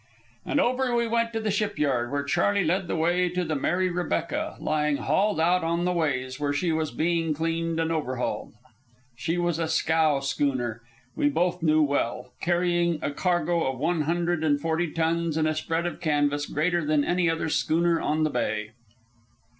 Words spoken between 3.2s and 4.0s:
to the Mary